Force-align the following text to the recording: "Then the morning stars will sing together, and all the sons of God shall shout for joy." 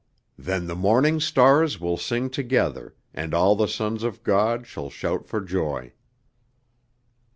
"Then 0.39 0.65
the 0.65 0.73
morning 0.75 1.19
stars 1.19 1.79
will 1.79 1.95
sing 1.95 2.31
together, 2.31 2.95
and 3.13 3.35
all 3.35 3.55
the 3.55 3.67
sons 3.67 4.01
of 4.01 4.23
God 4.23 4.65
shall 4.65 4.89
shout 4.89 5.27
for 5.27 5.41
joy." 5.41 5.93